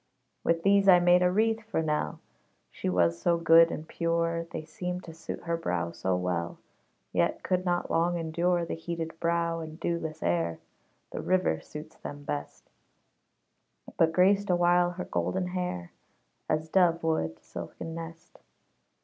With 0.43 0.63
these 0.63 0.87
I 0.87 0.99
made 0.99 1.21
a 1.21 1.29
wreath 1.31 1.61
for 1.69 1.83
Nell. 1.83 2.19
She 2.71 2.89
was 2.89 3.21
so 3.21 3.37
good 3.37 3.69
and 3.69 3.87
pure, 3.87 4.47
They 4.49 4.65
seemed 4.65 5.03
to 5.03 5.13
suit 5.13 5.43
her 5.43 5.55
brow 5.55 5.91
so 5.91 6.15
well, 6.15 6.57
Yet 7.13 7.43
could 7.43 7.65
not 7.65 7.91
long 7.91 8.17
endure 8.17 8.65
The 8.65 8.73
heated 8.73 9.19
brow 9.19 9.59
and 9.59 9.79
dewless 9.79 10.23
air 10.23 10.57
The 11.11 11.21
river 11.21 11.59
suits 11.61 11.97
them 11.97 12.23
best; 12.23 12.71
But 13.95 14.11
graced 14.11 14.49
awhile 14.49 14.89
her 14.93 15.05
golden 15.05 15.49
hair, 15.49 15.91
As 16.49 16.67
dove 16.67 17.03
would 17.03 17.37
silken 17.39 17.93
nest. 17.93 18.39